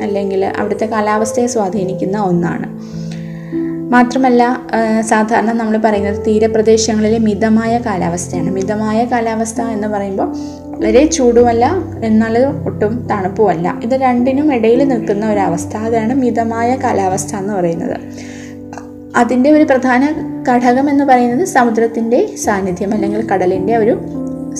[0.00, 2.66] അല്ലെങ്കിൽ അവിടുത്തെ കാലാവസ്ഥയെ സ്വാധീനിക്കുന്ന ഒന്നാണ്.
[3.94, 4.42] മാത്രമല്ല
[5.00, 8.50] സാധാരണ നമ്മൾ പറയുന്നത് തീരപ്രദേശങ്ങളിലെ മിതമായ കാലാവസ്ഥയാണ്.
[8.50, 10.28] മിതമായ കാലാവസ്ഥ എന്ന് പറയുമ്പോൾ
[10.74, 11.64] വളരെ ചൂടുമല്ല
[12.04, 13.80] എന്നാൽ ഒട്ടും തണുപ്പുമല്ല.
[13.84, 17.96] ഇത് രണ്ടിനും ഇടയിൽ നിൽക്കുന്ന ഒരവസ്ഥ അതാണ് മിതമായ കാലാവസ്ഥ എന്ന് പറയുന്നത്.
[19.16, 20.02] അതിന്റെ ഒരു പ്രധാന
[20.48, 23.94] ഘടകം എന്ന് പറയുന്നത് സമുദ്രത്തിന്റെ സാന്നിധ്യം അല്ലെങ്കിൽ കടലിന്റെ ഒരു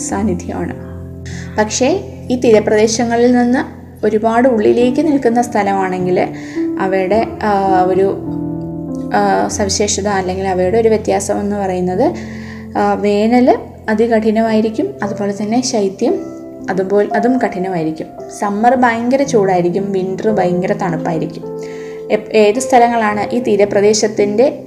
[0.09, 0.75] സാന്നിധ്യമാണ്.
[1.59, 1.89] പക്ഷേ
[2.31, 3.63] ഈ തീരപ്രദേശങ്ങളിൽ നിന്ന്
[4.07, 6.19] ഒരുപാട് ഉള്ളിലേക്ക് നിൽക്കുന്ന സ്ഥലമാണെങ്കിൽ
[6.81, 7.21] അവയുടെ
[7.91, 8.07] ഒരു
[9.49, 12.15] സവിശേഷത അല്ലെങ്കിൽ അവയുടെ ഒരു വ്യത്യാസം എന്ന് പറയുന്നത്
[13.01, 16.15] വേനൽ അതികഠിനമായിരിക്കും അതുപോലെ തന്നെ ശൈത്യം
[16.71, 18.07] അതുപോലെ അതും കഠിനമായിരിക്കും.
[18.39, 21.43] സമ്മർ ഭയങ്കര ചൂടായിരിക്കും വിന്റർ ഭയങ്കര തണുപ്പായിരിക്കും.
[22.33, 24.61] ഏത് സ്ഥലങ്ങളാണ് ഈ തീരപ്രദേശത്തിന്റെ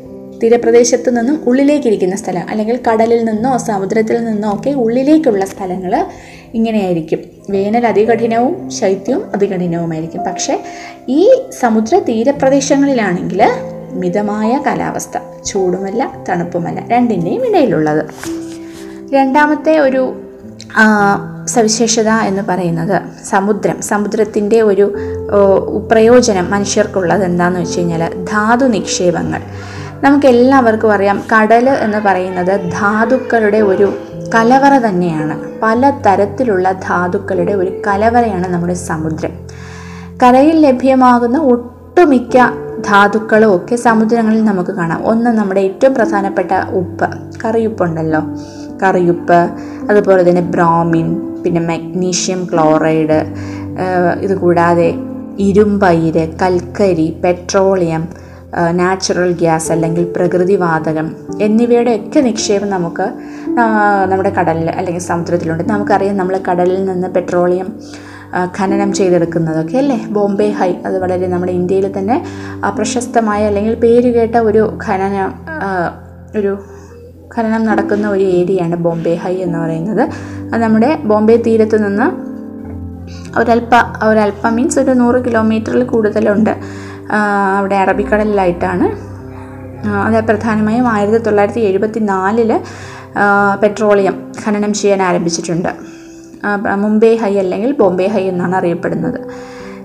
[0.44, 6.06] തീരപ്രദേശത്ത് നിന്നും ഉള്ളിലേക്കിരിക്കുന്ന സ്ഥലം അല്ലെങ്കിൽ കടലിൽ നിന്നോ സമുദ്രത്തിൽ നിന്നോ ഒക്കെ ഉള്ളിലേക്കുള്ള സ്ഥലങ്ങൾ
[6.54, 7.20] ഇങ്ങനെയായിരിക്കും.
[7.50, 10.22] വേനൽ അതികഠിനവും ശൈത്യവും അതികഠിനവുമായിരിക്കും.
[10.24, 10.60] പക്ഷേ
[11.10, 13.44] ഈ സമുദ്ര തീരപ്രദേശങ്ങളിലാണെങ്കിൽ
[13.92, 15.18] മിതമായ കാലാവസ്ഥ.
[15.46, 18.06] ചൂടുമല്ല തണുപ്പുമല്ല രണ്ടിന്റെയും ഇടയിലുള്ളത്.
[19.14, 20.16] രണ്ടാമത്തെ ഒരു
[21.46, 23.82] സവിശേഷത എന്ന് പറയുന്നത് സമുദ്രം.
[23.82, 24.96] സമുദ്രത്തിന്റെ ഒരു
[25.92, 29.42] പ്രയോജനം മനുഷ്യർക്കുള്ളത് എന്താണെന്ന് വെച്ച് കഴിഞ്ഞാൽ ധാതു നിക്ഷേപങ്ങൾ.
[30.04, 33.98] നമുക്കെല്ലാവർക്കും അറിയാം കടൽ എന്ന് പറയുന്നത് ധാതുക്കളുടെ ഒരു
[34.36, 35.36] കലവറ തന്നെയാണ്.
[35.62, 39.34] പല തരത്തിലുള്ള ധാതുക്കളുടെ ഒരു കലവറയാണ് നമ്മുടെ സമുദ്രം.
[40.24, 42.38] കരയിൽ ലഭ്യമാകുന്ന ഒട്ടുമിക്ക
[42.86, 45.06] ധാതുക്കളും ഒക്കെ സമുദ്രങ്ങളിൽ നമുക്ക് കാണാം.
[45.06, 47.10] ഒന്ന് നമ്മുടെ ഏറ്റവും പ്രധാനപ്പെട്ട ഉപ്പ്
[47.46, 48.22] കറിയുപ്പുണ്ടല്ലോ.
[48.84, 49.40] കറിയുപ്പ്
[49.90, 51.08] അതുപോലെ തന്നെ ബ്രോമിൻ
[51.44, 53.20] പിന്നെ മഗ്നീഷ്യം ക്ലോറൈഡ്
[54.22, 54.96] ഇത് കൂടാതെ
[55.40, 58.08] ഇരുമ്പയിര് കൽക്കരി പെട്രോളിയം
[58.72, 63.08] നാച്ചുറൽ ഗ്യാസ് അല്ലെങ്കിൽ പ്രകൃതിവാതകം എന്നിവയുടെ ഒക്കെ നിക്ഷേപം നമുക്ക്
[64.08, 65.64] നമ്മുടെ കടലിൽ അല്ലെങ്കിൽ സമുദ്രത്തിലുണ്ട്.
[65.70, 67.68] നമുക്കറിയാം നമ്മൾ കടലിൽ നിന്ന് പെട്രോളിയം
[68.58, 69.98] ഖനനം ചെയ്തെടുക്കുന്നതൊക്കെ അല്ലേ?
[70.16, 72.18] ബോംബെ ഹൈ അത് വളരെ നമ്മുടെ ഇന്ത്യയിൽ തന്നെ
[72.78, 75.16] പ്രശസ്തമായ അല്ലെങ്കിൽ പേരുകേട്ട ഒരു ഖനന
[76.40, 76.52] ഒരു
[77.36, 80.04] ഖനനം നടക്കുന്ന ഒരു ഏരിയയാണ് ബോംബെ ഹൈ എന്ന് പറയുന്നത്.
[80.52, 82.08] അത് നമ്മുടെ ബോംബെ തീരത്ത് നിന്ന്
[83.40, 83.76] ഒരല്പ
[84.10, 86.54] ഒരല്പം മീൻസ് ഒരു നൂറ് കിലോമീറ്ററിൽ കൂടുതലുണ്ട്
[87.58, 88.88] അവിടെ അറബിക്കടലിലായിട്ടാണ്.
[90.06, 92.52] അത് പ്രധാനമായും ആയിരത്തി തൊള്ളായിരത്തി എഴുപത്തി നാലിൽ
[93.62, 95.72] പെട്രോളിയം ഖനനം ചെയ്യാൻ ആരംഭിച്ചിട്ടുണ്ട്.
[96.76, 99.20] മുംബൈ ഹൈ അല്ലെങ്കിൽ ബോംബെ ഹൈ എന്നാണ് അറിയപ്പെടുന്നത്.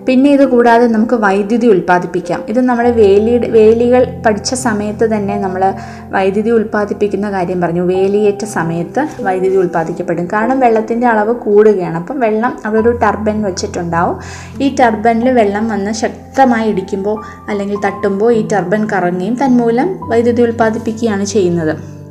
[0.06, 2.44] പിന്നെ ഇത് കൂടാതെ നമുക്ക് വൈദ്യുതി ഉൽപ്പാദിപ്പിക്കാം.
[2.48, 5.74] ഇത് നമ്മുടെ വേലിയുടെ വേലികൾ പഠിച്ച സമയത്ത് തന്നെ നമ്മൾ
[6.10, 7.80] വൈദ്യുതി ഉൽപ്പാദിപ്പിക്കുന്ന കാര്യം പറഞ്ഞു.
[7.80, 10.26] വേലിയേറ്റ സമയത്ത് വൈദ്യുതി ഉൽപ്പാദിക്കപ്പെടും.
[10.26, 11.96] കാരണം വെള്ളത്തിന്റെ അളവ് കൂടുകയാണ്.
[11.96, 14.18] അപ്പം വെള്ളം അവിടെ ഒരു ടർബൻ വെച്ചിട്ടുണ്ടാവും.
[14.62, 22.01] ഈ ടർബനിൽ വെള്ളം വന്ന് ശക്തമായി ഇടിക്കുമ്പോൾ അല്ലെങ്കിൽ തട്ടുമ്പോൾ ഈ ടർബൻ കറങ്ങുകയും തന്മൂലം വൈദ്യുതി ഉൽപ്പാദിപ്പിക്കുകയാണ് ചെയ്യുന്നത്.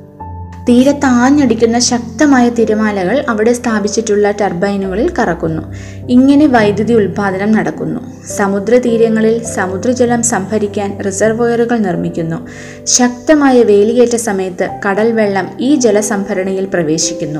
[0.71, 5.63] തീരത്ത് താഞ്ഞടിക്കുന്ന ശക്തമായ തിരമാലകൾ അവിടെ സ്ഥാപിച്ചിട്ടുള്ള ടർബൈനുകളിൽ കറക്കുന്നു.
[6.09, 7.99] ഇങ്ങനെ വൈദ്യുതി ഉൽപാദനം നടക്കുന്നു.
[8.37, 12.47] സമുദ്രതീരങ്ങളിൽ സമുദ്രജലം സംഭരിക്കാൻ റിസർവോയറുകൾ നിർമ്മിക്കുന്നു.
[12.85, 17.39] ശക്തമായ വേലിയേറ്റ സമയത്ത് കടൽ വെള്ളം ഈ ജലസംഭരണിയിൽ പ്രവേശിക്കുന്നു.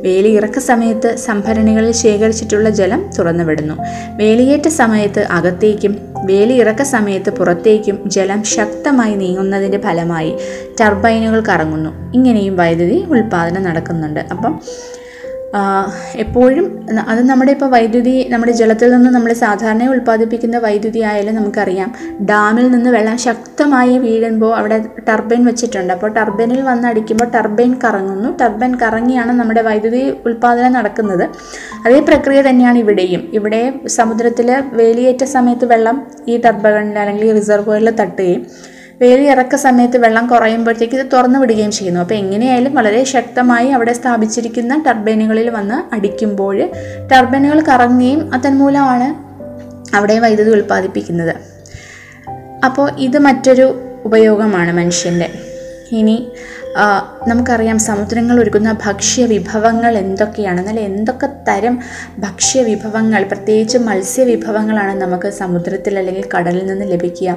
[0.00, 3.74] വേലി ഇറക്ക സമയത്ത് സംഭരണികളിൽ ശേഖരിച്ചിട്ടുള്ള ജലം തുറന്നുവിടുന്നു.
[4.16, 10.32] വേലിയേറ്റ സമയത്ത് അകത്തേക്കും വേലി ഇറക്ക സമയത്ത് പുറത്തേക്കും ജലം ശക്തമായി നീങ്ങുന്നതിന്റെ ഫലമായി
[10.82, 12.12] ടർബൈനുകൾ കറങ്ങുന്നു.
[12.14, 14.20] ഇങ്ങനെയും വൈദ്യുതി ഉൽപ്പാദനം നടക്കുന്നുണ്ട്.
[14.20, 14.60] അപ്പം
[16.14, 16.66] എപ്പോഴും
[17.08, 21.94] അത് നമ്മുടെ ഇപ്പോൾ വൈദ്യുതി നമ്മുടെ ജലത്തിൽ നിന്ന് നമ്മൾ സാധാരണ ഉൽപ്പാദിപ്പിക്കുന്ന വൈദ്യുതി ആയാലും നമുക്കറിയാം.
[22.30, 25.92] ഡാമിൽ നിന്ന് വെള്ളം ശക്തമായി വീഴുമ്പോൾ അവിടെ ടർബൈൻ വെച്ചിട്ടുണ്ട്.
[25.92, 28.36] അപ്പോൾ ടർബൈനിൽ വന്ന് അടിക്കുമ്പോൾ ടർബൈൻ കറങ്ങുന്നു.
[28.40, 31.28] ടർബൈൻ കറങ്ങിയാണ് നമ്മുടെ വൈദ്യുതി ഉൽപ്പാദനം നടക്കുന്നത്.
[31.86, 33.30] അതേ പ്രക്രിയ തന്നെയാണ് ഇവിടെയും.
[33.32, 38.71] ഇവിടെ സമുദ്രത്തിൽ വേലിയേറ്റ സമയത്ത് വെള്ളം ഈ ടർബൈനിൽ അല്ലെങ്കിൽ റിസർവോയറിൽ തട്ടുകയും
[39.02, 42.00] വേലി ഇറക്ക സമയത്ത് വെള്ളം കുറയുമ്പോഴത്തേക്ക് ഇത് തുറന്നു വിടുകയും ചെയ്യുന്നു.
[42.00, 46.58] അപ്പോൾ എങ്ങനെയായാലും വളരെ ശക്തമായി അവിടെ സ്ഥാപിച്ചിരിക്കുന്ന ടർബൈനുകളിൽ വന്ന് അടിക്കുമ്പോൾ
[47.12, 49.08] ടർബൈനുകൾ കറങ്ങുകയും അതന്മൂലമാണ്
[49.96, 51.34] അവിടെ വൈദ്യുതി ഉൽപ്പാദിപ്പിക്കുന്നത്.
[52.66, 53.66] അപ്പോൾ ഇത് മറ്റൊരു
[54.04, 55.28] ഉപയോഗമാണ് മനുഷ്യന്റെ
[55.98, 56.16] ഇനി
[57.28, 60.60] നമുക്കറിയാം സമുദ്രങ്ങൾ ഒരുക്കുന്ന ഭക്ഷ്യ വിഭവങ്ങൾ എന്തൊക്കെയാണ്?
[60.60, 61.74] എന്നാൽ എന്തൊക്കെ തരം
[62.18, 67.36] ഭക്ഷ്യ വിഭവങ്ങൾ പ്രത്യേകിച്ച് മത്സ്യ വിഭവങ്ങളാണ് നമുക്ക് സമുദ്രത്തിൽ അല്ലെങ്കിൽ കടലിൽ നിന്ന് ലഭിക്കുക?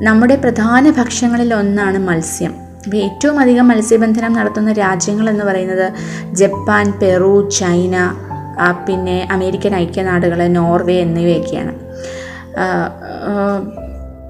[0.00, 2.52] നമ്മുടെ പ്രധാന ഭക്ഷണങ്ങളിൽ ഒന്നാണ് മത്സ്യം.
[2.86, 5.86] ഇപ്പോൾ ഏറ്റവും അധികം മത്സ്യബന്ധനം നടത്തുന്ന രാജ്യങ്ങൾ എന്ന് പറയുന്നത്
[6.32, 7.96] ജപ്പാൻ പെറു ചൈന
[8.88, 11.74] പിന്നെ അമേരിക്കൻ ഐക്യനാടുകൾ നോർവേ എന്നിവയൊക്കെയാണ്.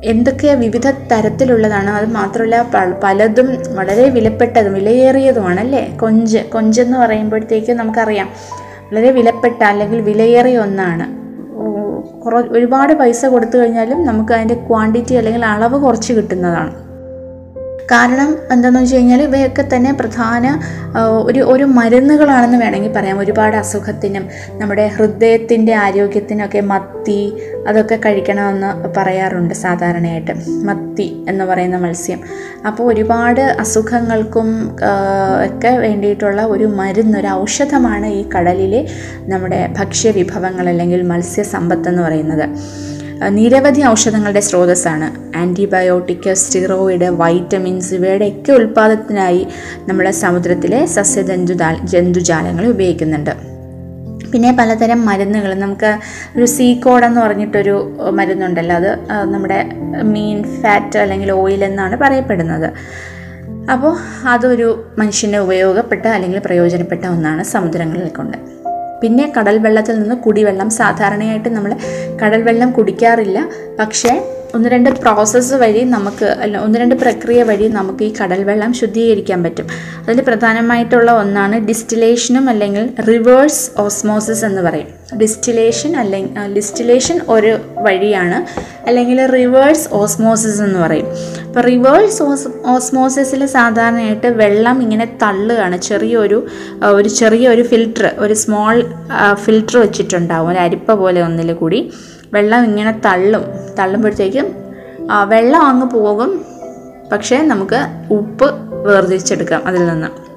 [0.05, 2.57] എന്തൊക്കെ വിവിധ തരത്തിലുള്ളതാണ് അത് മാത്രമല്ല
[3.05, 8.29] പലതും വളരെ വിലപ്പെട്ടതും വിലയേറിയതുമാണ് അല്ലേ കൊഞ്ച് കൊഞ്ചെന്ന് പറയുമ്പോഴത്തേക്ക് നമുക്കറിയാം.
[8.91, 11.07] വളരെ വിലപ്പെട്ട അല്ലെങ്കിൽ വിലയേറിയ ഒന്നാണ്.
[12.29, 16.88] കുറ ഒരുപാട് പൈസ കൊടുത്തു കഴിഞ്ഞാലും നമുക്ക് അതിന്റെ ക്വാണ്ടിറ്റി അല്ലെങ്കിൽ അളവ് കുറച്ച് കിട്ടുന്നതാണ്.
[17.93, 20.45] കാരണം എന്താണെന്ന് വെച്ച് കഴിഞ്ഞാൽ ഇവയൊക്കെ തന്നെ പ്രധാന
[21.29, 23.19] ഒരു ഒരു മരുന്നുകളാണെന്ന് വേണമെങ്കിൽ പറയാം.
[23.19, 27.21] ഒരുപാട് അസുഖത്തിനും നമ്മുടെ ഹൃദയത്തിന്റെ ആരോഗ്യത്തിനൊക്കെ മത്തി
[27.69, 30.35] അതൊക്കെ കഴിക്കണമെന്ന് പറയാറുണ്ട് സാധാരണയായിട്ട്.
[30.69, 32.21] മത്തി എന്ന് പറയുന്ന മത്സ്യം.
[32.67, 34.49] അപ്പോൾ ഒരുപാട് അസുഖങ്ങൾക്കും
[35.47, 38.87] ഒക്കെ വേണ്ടിയിട്ടുള്ള ഒരു മരുന്ന് ഒരു ഔഷധമാണ് ഈ കടലിലെ
[39.33, 42.47] നമ്മുടെ ഭക്ഷ്യവിഭവങ്ങൾ അല്ലെങ്കിൽ മത്സ്യസമ്പത്ത് എന്ന് പറയുന്നത്.
[43.27, 45.37] നിരവധി ഔഷധങ്ങളുടെ സ്രോതസ്സാണ്.
[45.39, 49.47] ആന്റിബയോട്ടിക് സ്റ്റിറോയിഡ് വൈറ്റമിൻസ് ഇവയുടെയൊക്കെ ഉൽപ്പാദനത്തിനായി
[49.89, 53.31] നമ്മുടെ സമുദ്രത്തിലെ സസ്യജന്തുജാ ജന്തുജാലങ്ങൾ ഉപയോഗിക്കുന്നുണ്ട്.
[54.33, 55.99] പിന്നെ പലതരം മരുന്നുകൾ നമുക്ക്
[56.37, 58.91] ഒരു സീക്കോഡ് എന്ന് പറഞ്ഞിട്ടൊരു മരുന്നുണ്ടല്ലോ അത്
[59.35, 59.71] നമ്മുടെ
[60.03, 62.73] മീൻ ഫാറ്റ് അല്ലെങ്കിൽ ഓയിൽ എന്നാണ് പറയപ്പെടുന്നത്.
[63.73, 63.97] അപ്പോൾ
[64.29, 68.58] അതൊരു മനുഷ്യന് ഉപയോഗപ്പെട്ട അല്ലെങ്കിൽ പ്രയോജനപ്പെട്ട ഒന്നാണ് സമുദ്രങ്ങളിൽ കൊണ്ട്
[69.03, 70.71] പിന്നെ കടൽ വെള്ളത്തിൽ നിന്ന് കുടിവെള്ളം.
[70.71, 71.77] സാധാരണയായിട്ട് നമ്മൾ
[72.23, 73.49] കടൽ വെള്ളം കുടിക്കാറില്ല.
[73.81, 78.73] പക്ഷേ ഒന്ന് രണ്ട് പ്രോസസ്സ് വഴി നമുക്ക് അല്ല ഒന്ന് രണ്ട് പ്രക്രിയ വഴി നമുക്ക് ഈ കടൽ വെള്ളം
[78.73, 79.67] ശുദ്ധീകരിക്കാൻ പറ്റും.
[80.03, 84.98] അതിൽ പ്രധാനമായിട്ടുള്ള ഒന്നാണ് ഡിസ്റ്റിലേഷനും അല്ലെങ്കിൽ റിവേഴ്സ് ഓസ്മോസിസ് എന്ന് പറയും.
[85.17, 88.69] ഡിസ്റ്റിലേഷൻ അല്ലെങ്കിൽ ഡിസ്റ്റിലേഷൻ ഒരു വഴിയാണ്.
[88.89, 91.07] അല്ലെങ്കിൽ റിവേഴ്സ് ഓസ്മോസിസ് എന്ന് പറയും.
[91.47, 95.79] അപ്പോൾ റിവേഴ്സ് ഓസ് ഓസ്മോസിസിൽ സാധാരണയായിട്ട് വെള്ളം ഇങ്ങനെ തള്ളുകയാണ്.
[95.79, 96.47] ചെറിയൊരു
[96.83, 98.85] ഒരു ചെറിയൊരു ഫിൽറ്റർ ഒരു സ്മോൾ
[99.35, 100.49] ഫിൽറ്റർ വെച്ചിട്ടുണ്ടാവും.
[100.49, 101.93] ഒരു അരിപ്പ പോലെ ഒന്നിൽ കൂടി.
[102.33, 103.43] വെള്ളം ഇങ്ങനെ തള്ളും.
[103.79, 104.47] തള്ളുമ്പോഴത്തേക്കും
[105.25, 106.45] വെള്ളം അങ്ങ് പോകും.
[107.13, 110.28] പക്ഷേ നമുക്ക് ഉപ്പ് വേർതിരിച്ചെടുക്കാം അതിൽ നിന്ന്.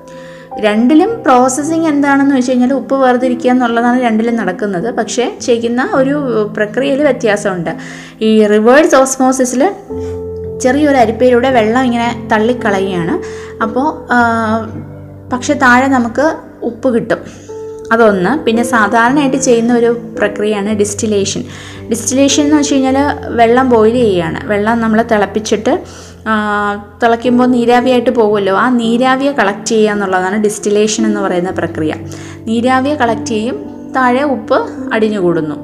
[0.60, 4.96] രണ്ടിലും പ്രോസസ്സിങ് എന്താണെന്ന് വെച്ച് കഴിഞ്ഞാൽ ഉപ്പ് വേർതിരിക്കുക എന്നുള്ളതാണ് രണ്ടിലും നടക്കുന്നത്.
[4.96, 7.70] പക്ഷേ ചെയ്യുന്ന ഒരു പ്രക്രിയയിൽ വ്യത്യാസമുണ്ട്.
[8.22, 9.72] ഈ റിവേഴ്സ് ഓസ്മോസിസിൽ
[10.62, 13.16] ചെറിയൊരു അരിപ്പയിലൂടെ വെള്ളം ഇങ്ങനെ തള്ളിക്കളയുകയാണ്.
[13.64, 14.08] അപ്പോൾ
[15.30, 17.51] പക്ഷെ താഴെ നമുക്ക് ഉപ്പ് കിട്ടും.
[17.94, 18.32] അതൊന്ന്.
[18.46, 21.44] പിന്നെ സാധാരണയായിട്ട് ചെയ്യുന്ന ഒരു പ്രക്രിയയാണ് ഡിസ്റ്റിലേഷൻ
[21.92, 22.98] ഡിസ്റ്റിലേഷൻ എന്ന് വെച്ച് കഴിഞ്ഞാൽ
[23.40, 25.74] വെള്ളം ബോയിൽ ചെയ്യുകയാണ് വെള്ളം നമ്മൾ തിളപ്പിച്ചിട്ട്
[27.02, 28.54] തിളയ്ക്കുമ്പോൾ നീരാവിയായിട്ട് പോകുമല്ലോ.
[28.64, 31.94] ആ നീരാവിയെ കളക്ട് ചെയ്യുക എന്നുള്ളതാണ് ഡിസ്റ്റിലേഷൻ എന്ന് പറയുന്ന പ്രക്രിയ.
[32.50, 33.58] നീരാവിയെ കളക്ട് ചെയ്യും
[33.96, 34.58] താഴെ ഉപ്പ്
[34.94, 35.58] അടിഞ്ഞു കൂടുന്നു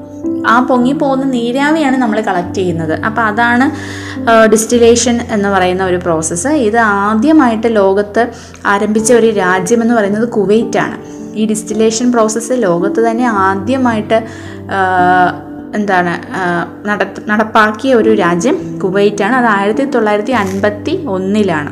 [0.52, 2.92] ആ പൊങ്ങി പോകുന്ന നീരാവിയാണ് നമ്മൾ കളക്ട് ചെയ്യുന്നത്.
[3.08, 3.66] അപ്പോൾ അതാണ്
[4.52, 8.22] ഡിസ്റ്റിലേഷൻ എന്ന് പറയുന്ന ഒരു പ്രോസസ്സ് ഇത് ആദ്യമായിട്ട് ലോകത്ത്
[8.72, 10.98] ആരംഭിച്ച ഒരു രാജ്യമെന്ന് പറയുന്നത് കുവൈറ്റാണ്.
[11.38, 14.18] ഈ ഡിസ്റ്റിലേഷൻ പ്രോസസ്സ് ലോകത്ത് തന്നെ ആദ്യമായിട്ട്
[15.74, 16.12] എന്താണ്
[16.88, 19.34] നട നടപ്പാക്കിയ ഒരു രാജ്യം കുവൈറ്റാണ്.
[19.36, 21.70] അത് ആയിരത്തി തൊള്ളായിരത്തി അൻപത്തി ഒന്നിലാണ്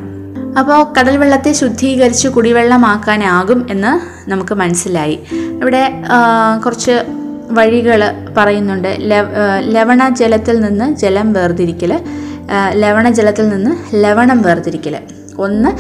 [0.58, 3.92] അപ്പോൾ കടൽ വെള്ളത്തെ ശുദ്ധീകരിച്ച് കുടിവെള്ളമാക്കാനാകും എന്ന്
[4.30, 5.16] നമുക്ക് മനസ്സിലായി.
[5.62, 5.82] ഇവിടെ
[6.64, 6.94] കുറച്ച്
[7.50, 8.00] വഴികൾ
[8.36, 8.90] പറയുന്നുണ്ട്.
[9.00, 9.26] ലവ
[9.74, 11.92] ലവണ ജലത്തിൽ നിന്ന് ജലം വേർതിരിക്കൽ
[12.82, 13.72] ലവണ ജലത്തിൽ നിന്ന്
[14.04, 14.94] ലവണം വേർതിരിക്കൽ
[15.38, 15.70] ഒന്ന്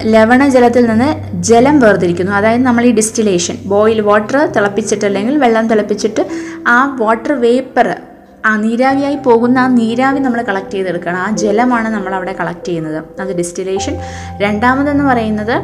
[0.00, 1.08] ലവണജലത്തിൽ ലവണ ജലത്തിൽ നിന്ന്
[1.42, 2.32] ജലം വേർതിരിക്കുന്നു.
[2.32, 6.22] അതായത് നമ്മൾ ഈ ഡിസ്റ്റിലേഷൻ ബോയിൽ വാട്ടർ തിളപ്പിച്ചിട്ട് അല്ലെങ്കിൽ വെള്ളം തിളപ്പിച്ചിട്ട്
[6.68, 8.00] ആ വാട്ടർ വേപ്പർ
[8.46, 11.16] ആ നീരാവിയായി പോകുന്ന ആ നീരാവി നമ്മൾ കളക്ട് ചെയ്തെടുക്കണം.
[11.16, 13.04] ആ ജലമാണ് നമ്മൾ അവിടെ കളക്ട് ചെയ്യുന്നത്.
[13.20, 13.94] അത് ഡിസ്റ്റിലേഷൻ
[14.42, 15.54] രണ്ടാമതെന്ന് പറയുന്നത്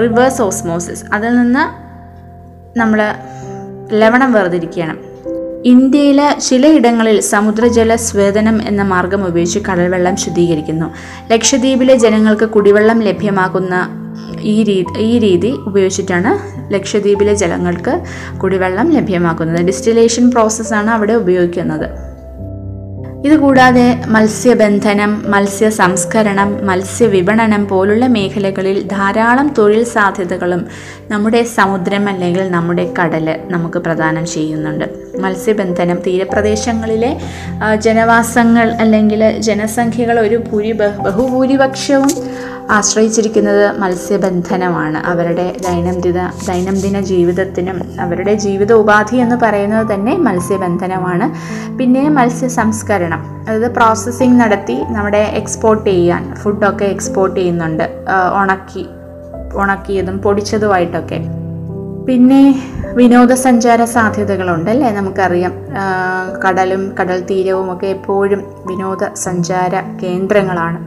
[0.00, 1.64] റിവേഴ്സ് ഓസ്മോസിസ് അതിൽ നിന്ന്
[2.80, 3.00] നമ്മൾ
[3.92, 5.13] ലവണം വേർതിരിക്കണം
[5.64, 10.94] ഇന്ത്യയിലെ ചിലയിടങ്ങളിൽ സമുദ്രജല സ്വേദനം എന്ന മാർഗം ഉപയോഗിച്ച് കടൽവെള്ളം ശുദ്ധീകരിക്കുന്നു.
[11.32, 13.88] ലക്ഷദ്വീപിലെ ജനങ്ങൾക്ക് കുടിവെള്ളം ലഭ്യമാക്കുന്ന
[14.40, 16.32] ഈ രീതി ഈ രീതി ഉപയോഗിച്ചിട്ടാണ്
[16.74, 18.02] ലക്ഷദ്വീപിലെ ജലങ്ങൾക്ക്
[18.38, 19.66] കുടിവെള്ളം ലഭ്യമാക്കുന്നത്.
[19.66, 21.88] ഡിസ്റ്റിലേഷൻ പ്രോസസ്സാണ് അവിടെ ഉപയോഗിക്കുന്നത്.
[23.26, 30.66] ഇതുകൂടാതെ മത്സ്യബന്ധനം മത്സ്യ സംസ്കരണം മത്സ്യ മത്സ്യവിപണനം പോലുള്ള മേഖലകളിൽ ധാരാളം തൊഴിൽ സാധ്യതകളും
[31.10, 35.03] നമ്മുടെ സമുദ്രം അല്ലെങ്കിൽ നമ്മുടെ കടൽ നമുക്ക് പ്രദാനം ചെയ്യുന്നുണ്ട്.
[35.20, 35.98] മത്സ്യബന്ധനം.
[36.06, 37.20] തീരപ്രദേശങ്ങളിലെ
[37.76, 42.08] ജനവാസങ്ങൾ അല്ലെങ്കിൽ ജനസംഖ്യകൾ ഒരു ഭൂരി ബഹുഭൂരിപക്ഷവും
[42.70, 44.98] ആശ്രയിച്ചിരിക്കുന്നത് മത്സ്യബന്ധനമാണ്.
[44.98, 51.26] അവരുടെ ദൈനംദിന ദൈനംദിന ജീവിതത്തിനും അവരുടെ ജീവിത ഉപാധി എന്ന് പറയുന്നത് തന്നെ മത്സ്യബന്ധനമാണ്.
[51.78, 57.84] പിന്നെ മത്സ്യ സംസ്കരണം അതായത് പ്രോസസ്സിങ് നടത്തി നമ്മുടെ എക്സ്പോർട്ട് ചെയ്യാൻ ഫുഡൊക്കെ എക്സ്പോർട്ട് ചെയ്യുന്നുണ്ട്.
[58.42, 58.86] ഉണക്കി
[59.54, 61.43] ഉണക്കിയതും പൊടിച്ചതുമായിട്ടൊക്കെ.
[62.08, 62.40] പിന്നെ
[62.96, 65.52] വിനോദസഞ്ചാര സാധ്യതകളുണ്ട് അല്ലേ നമുക്കറിയാം
[66.42, 70.78] കടലും കടൽ തീരവും ഒക്കെ എപ്പോഴും വിനോദസഞ്ചാര കേന്ദ്രങ്ങളാണ്.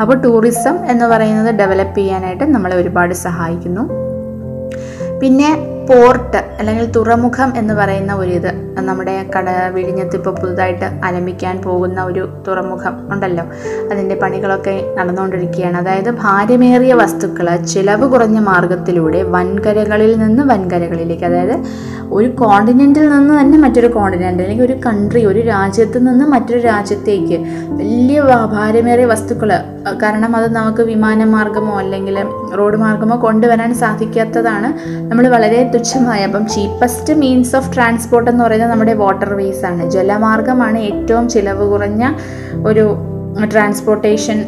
[0.00, 3.84] അപ്പോൾ ടൂറിസം എന്ന് പറയുന്നത് ഡെവലപ്പ് ചെയ്യാനായിട്ട് നമ്മളെ ഒരുപാട് സഹായിക്കുന്നു.
[5.22, 5.50] പിന്നെ
[5.92, 12.28] പോർട്ട് അല്ലെങ്കിൽ തുറമുഖം എന്ന് പറയുന്ന ഒരു ഇത് നമ്മുടെ കട വിഴിഞ്ഞത്ത് ഇപ്പോൾ പുതുതായിട്ട് ആരംഭിക്കാൻ പോകുന്ന ഒരു
[12.48, 13.44] തുറമുഖം ഉണ്ടല്ലോ.
[13.92, 15.76] അതിന്റെ പണികളൊക്കെ നടന്നുകൊണ്ടിരിക്കുകയാണ്.
[15.76, 21.56] അതായത് ഭാരമേറിയ വസ്തുക്കൾ ചിലവ് കുറഞ്ഞ മാർഗത്തിലൂടെ വൻകരകളിൽ നിന്ന് വൻകരകളിലേക്ക് അതായത്
[22.12, 28.20] ഒരു കോണ്ടിനെന്റിൽ നിന്ന് തന്നെ മറ്റൊരു കോണ്ടിനെന്റ് അല്ലെങ്കിൽ ഒരു കൺട്രി ഒരു രാജ്യത്ത് നിന്ന് മറ്റൊരു രാജ്യത്തേക്ക് വലിയ
[28.52, 29.52] ഭാരമേറിയ വസ്തുക്കൾ.
[30.02, 32.18] കാരണം അത് നമുക്ക് വിമാനമാർഗമോ അല്ലെങ്കിൽ
[32.58, 34.68] റോഡ് മാർഗമോ കൊണ്ടുവരാൻ സാധിക്കാത്തതാണ്.
[35.10, 39.90] നമ്മൾ വളരെ തുച്ഛമായ അപ്പം ചീപ്പസ്റ്റ് മീൻസ് ഓഫ് ട്രാൻസ്പോർട്ട് എന്ന് പറയുന്നത് നമ്മുടെ വാട്ടർ വേസ് ആണ്.
[39.90, 42.02] ജലമാർഗമാണ് ഏറ്റവും ചിലവ് കുറഞ്ഞ
[42.66, 42.84] ഒരു
[43.52, 44.38] ട്രാൻസ്പോർട്ടേഷൻ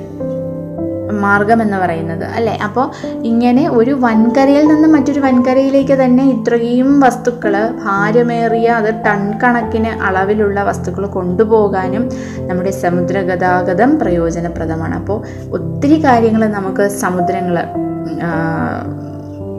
[1.25, 2.59] മാർഗം എന്ന് പറയുന്നത് അല്ലേ?
[2.65, 2.87] അപ്പോൾ
[3.31, 11.07] ഇങ്ങനെ ഒരു വൻകരയിൽ നിന്ന് മറ്റൊരു വൻകരയിലേക്ക് തന്നെ ഇത്രയും വസ്തുക്കൾ ഭാരമേറിയ അത് ടൺ കണക്കിന് അളവിലുള്ള വസ്തുക്കൾ
[11.07, 12.05] കൊണ്ടുപോകാനും
[12.51, 14.95] നമ്മുടെ സമുദ്ര ഗതാഗതം പ്രയോജനപ്രദമാണ്.
[14.95, 15.19] അപ്പോൾ
[15.51, 17.59] ഒത്തിരി കാര്യങ്ങൾ നമുക്ക് സമുദ്രങ്ങൾ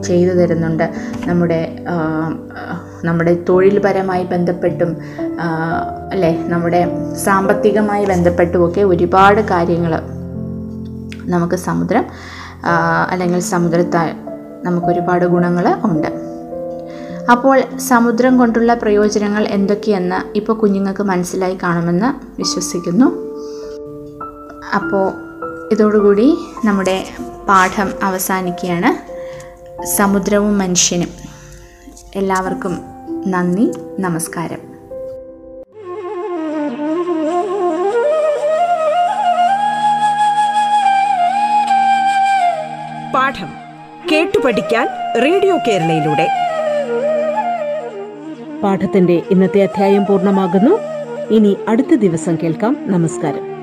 [0.08, 0.86] ചെയ്തു തരുന്നുണ്ട്.
[1.30, 1.62] നമ്മുടെ
[3.08, 4.92] നമ്മുടെ തൊഴിൽപരമായി ബന്ധപ്പെട്ടും
[6.14, 6.82] അല്ലെ നമ്മുടെ
[7.24, 9.94] സാമ്പത്തികമായി ബന്ധപ്പെട്ടുമൊക്കെ ഒരുപാട് കാര്യങ്ങൾ
[11.34, 12.06] നമുക്ക് സമുദ്രം
[13.12, 14.10] അല്ലെങ്കിൽ സമുദ്രത്താൽ
[14.66, 16.10] നമുക്കൊരുപാട് ഗുണങ്ങൾ ഉണ്ട്.
[17.34, 17.58] അപ്പോൾ
[17.90, 22.10] സമുദ്രം കൊണ്ടുള്ള പ്രയോജനങ്ങൾ എന്തൊക്കെയെന്ന് ഇപ്പോൾ കുഞ്ഞുങ്ങൾക്ക് മനസ്സിലായി കാണുമെന്ന്
[22.42, 23.08] വിശ്വസിക്കുന്നു.
[24.78, 25.06] അപ്പോൾ
[25.74, 26.28] ഇതോടുകൂടി
[26.66, 26.98] നമ്മുടെ
[27.50, 28.92] പാഠം അവസാനിക്കുകയാണ്.
[29.86, 31.08] സമുദ്രവും മനുഷ്യനും.
[32.16, 32.80] എല്ലാവർക്കും
[33.28, 34.58] നന്ദി നമസ്കാരം.
[43.14, 43.48] പാഠം
[44.12, 44.88] കേട്ടു പഠിക്കാൻ
[45.24, 46.28] റേഡിയോ കേരളയിലൂടെ.
[48.64, 50.80] പാഠത്തിന്റെ ഇന്നത്തെ അധ്യായം പൂർണമാകുന്നു.
[51.34, 52.78] ഇനി അടുത്ത ദിവസം കേൾക്കാം.
[52.82, 53.55] നമസ്കാരം.